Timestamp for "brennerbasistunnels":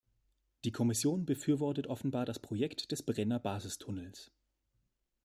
3.03-4.31